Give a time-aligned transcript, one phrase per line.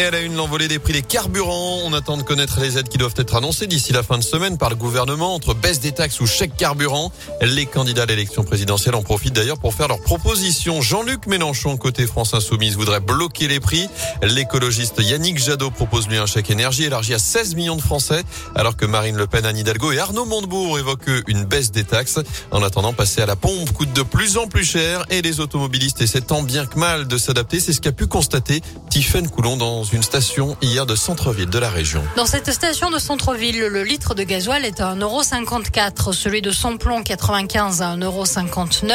[0.00, 1.80] Et à la une, l'envolée des prix des carburants.
[1.84, 4.56] On attend de connaître les aides qui doivent être annoncées d'ici la fin de semaine
[4.56, 7.12] par le gouvernement entre baisse des taxes ou chèque carburant.
[7.42, 10.80] Les candidats à l'élection présidentielle en profitent d'ailleurs pour faire leurs propositions.
[10.80, 13.90] Jean-Luc Mélenchon, côté France Insoumise, voudrait bloquer les prix.
[14.22, 18.22] L'écologiste Yannick Jadot propose lui un chèque énergie élargi à 16 millions de Français,
[18.54, 22.20] alors que Marine Le Pen, Anne Hidalgo et Arnaud Montebourg évoquent une baisse des taxes.
[22.52, 26.00] En attendant, passer à la pompe coûte de plus en plus cher et les automobilistes
[26.00, 27.60] essaient tant bien que mal de s'adapter.
[27.60, 31.68] C'est ce qu'a pu constater Tiffaine Coulon dans une station hier de centre-ville de la
[31.70, 32.02] région.
[32.16, 37.02] Dans cette station de centre-ville, le litre de gasoil est à 1,54€, celui de samplon
[37.02, 38.92] 95 à 1,59€.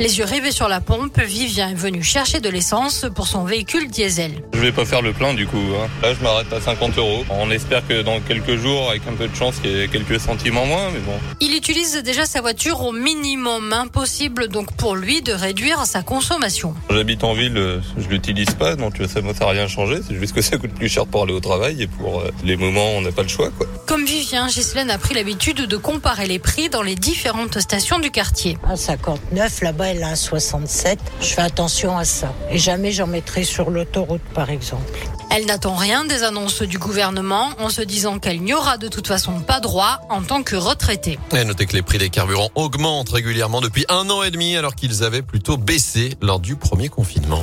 [0.00, 3.90] Les yeux rivés sur la pompe, Vivien est venu chercher de l'essence pour son véhicule
[3.90, 4.32] diesel.
[4.54, 5.56] Je vais pas faire le plein du coup.
[5.82, 5.88] hein.
[6.02, 7.24] Là, je m'arrête à 50 euros.
[7.30, 10.20] On espère que dans quelques jours, avec un peu de chance, il y ait quelques
[10.20, 11.12] centimes en moins, mais bon.
[11.40, 13.72] Il utilise déjà sa voiture au minimum.
[13.72, 16.74] Impossible donc pour lui de réduire sa consommation.
[16.90, 20.00] J'habite en ville, euh, je l'utilise pas, donc euh, ça ne ça a rien changé.
[20.12, 22.56] C'est juste que ça coûte plus cher pour aller au travail et pour euh, les
[22.56, 23.66] moments, on n'a pas le choix, quoi.
[23.86, 28.10] Comme Vivien, Ghislaine a pris l'habitude de comparer les prix dans les différentes stations du
[28.10, 28.58] quartier.
[28.64, 30.98] Un 59, là-bas elle a un 67.
[31.20, 32.34] Je fais attention à ça.
[32.50, 34.98] Et jamais j'en mettrai sur l'autoroute par exemple.
[35.30, 39.06] Elle n'attend rien des annonces du gouvernement en se disant qu'elle n'y aura de toute
[39.06, 41.18] façon pas droit en tant que retraitée.
[41.34, 44.74] Et notez que les prix des carburants augmentent régulièrement depuis un an et demi alors
[44.74, 47.42] qu'ils avaient plutôt baissé lors du premier confinement.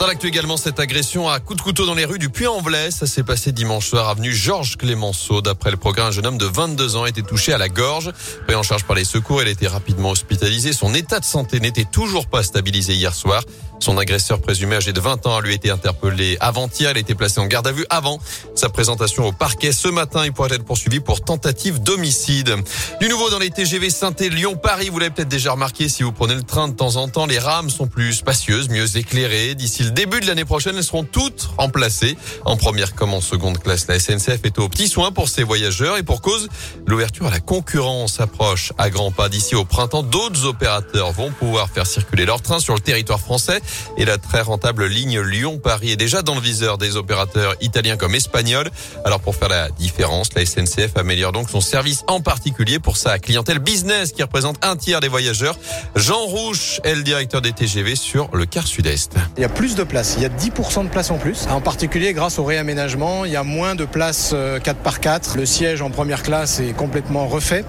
[0.00, 2.90] Dans l'actu également, cette agression à coups de couteau dans les rues du Puy-en-Velay.
[2.90, 5.42] Ça s'est passé dimanche soir, avenue Georges Clémenceau.
[5.42, 8.10] D'après le progrès, un jeune homme de 22 ans a été touché à la gorge.
[8.46, 10.72] Pris en charge par les secours, il a été rapidement hospitalisé.
[10.72, 13.42] Son état de santé n'était toujours pas stabilisé hier soir.
[13.78, 16.90] Son agresseur présumé âgé de 20 ans a lui été interpellé avant-hier.
[16.90, 18.18] Il a été placé en garde à vue avant
[18.54, 19.72] sa présentation au parquet.
[19.72, 22.56] Ce matin, il pourrait être poursuivi pour tentative d'homicide.
[23.00, 24.88] Du nouveau dans les TGV Saint-Et, Lyon, Paris.
[24.90, 27.26] Vous l'avez peut-être déjà remarqué si vous prenez le train de temps en temps.
[27.26, 29.54] Les rames sont plus spacieuses, mieux éclairées.
[29.54, 32.16] D'ici début de l'année prochaine, elles seront toutes remplacées.
[32.44, 35.96] En première comme en seconde classe, la SNCF est au petit soin pour ses voyageurs
[35.96, 36.48] et pour cause,
[36.86, 39.28] l'ouverture à la concurrence approche à grands pas.
[39.28, 43.60] D'ici au printemps, d'autres opérateurs vont pouvoir faire circuler leurs trains sur le territoire français
[43.96, 48.14] et la très rentable ligne Lyon-Paris est déjà dans le viseur des opérateurs italiens comme
[48.14, 48.70] espagnols.
[49.04, 53.18] Alors pour faire la différence, la SNCF améliore donc son service en particulier pour sa
[53.18, 55.56] clientèle business qui représente un tiers des voyageurs.
[55.96, 59.14] Jean Rouche est le directeur des TGV sur le quart sud-est.
[59.36, 61.46] Il y a plus places, il y a 10% de places en plus.
[61.50, 65.36] En particulier grâce au réaménagement, il y a moins de places 4x4.
[65.36, 67.64] Le siège en première classe est complètement refait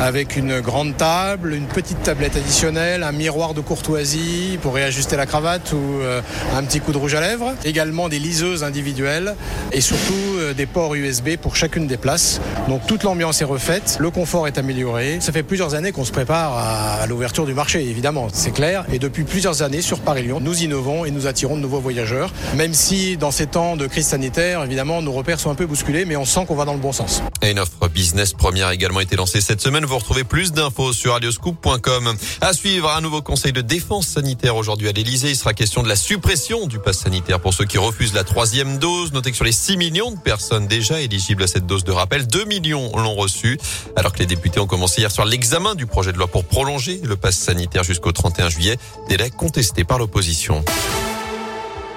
[0.00, 5.26] avec une grande table, une petite tablette additionnelle, un miroir de courtoisie pour réajuster la
[5.26, 6.20] cravate ou euh,
[6.54, 7.54] un petit coup de rouge à lèvres.
[7.64, 9.34] Également des liseuses individuelles
[9.72, 12.40] et surtout euh, des ports USB pour chacune des places.
[12.68, 15.18] Donc toute l'ambiance est refaite, le confort est amélioré.
[15.20, 18.84] Ça fait plusieurs années qu'on se prépare à l'ouverture du marché, évidemment, c'est clair.
[18.92, 22.30] Et depuis plusieurs années sur Paris-Lyon, nous innovons et nous attirons de nouveaux voyageurs.
[22.56, 26.04] Même si dans ces temps de crise sanitaire, évidemment, nos repères sont un peu bousculés,
[26.04, 27.22] mais on sent qu'on va dans le bon sens.
[27.42, 29.84] Et une offre business première a également été lancée cette semaine.
[29.84, 32.14] Vous retrouvez plus d'infos sur radioscoop.com.
[32.40, 35.30] À suivre, un nouveau conseil de défense sanitaire aujourd'hui à l'Elysée.
[35.30, 38.78] Il sera question de la suppression du pass sanitaire pour ceux qui refusent la troisième
[38.78, 39.12] dose.
[39.12, 42.26] Notez que sur les 6 millions de personnes déjà éligibles à cette dose de rappel,
[42.26, 43.58] 2 millions l'ont reçu.
[43.94, 47.00] Alors que les députés ont commencé hier soir l'examen du projet de loi pour prolonger
[47.04, 48.78] le pass sanitaire jusqu'au 31 juillet.
[49.08, 50.64] Délai contesté par l'opposition.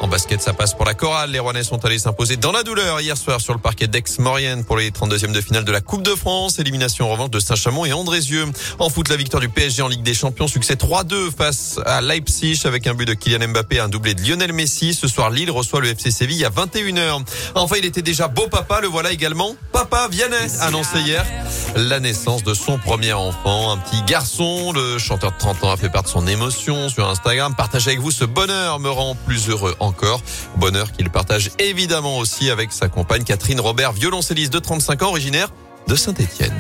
[0.02, 1.32] En basket, ça passe pour la chorale.
[1.32, 4.78] Les Rouennais sont allés s'imposer dans la douleur hier soir sur le parquet d'Aix-Maurienne pour
[4.78, 6.58] les 32e de finale de la Coupe de France.
[6.58, 8.46] Élimination en revanche de Saint-Chamond et Andrézieux.
[8.80, 10.48] En foot, la victoire du PSG en Ligue des Champions.
[10.48, 14.54] Succès 3-2 face à Leipzig avec un but de Kylian Mbappé, un doublé de Lionel
[14.54, 14.94] Messi.
[14.94, 17.26] Ce soir, Lille reçoit le FC Séville à 21h.
[17.56, 18.80] Enfin, il était déjà beau papa.
[18.80, 19.56] Le voilà également.
[19.74, 21.26] Papa Vianney annoncé hier
[21.76, 24.72] la naissance de son premier enfant, un petit garçon.
[24.72, 27.54] Le chanteur de 30 ans a fait part de son émotion sur Instagram.
[27.56, 29.76] Partager avec vous ce bonheur me rend plus heureux
[30.56, 35.52] Bonheur qu'il partage évidemment aussi avec sa compagne Catherine Robert, violoncelliste de 35 ans, originaire
[35.88, 36.54] de Saint-Étienne.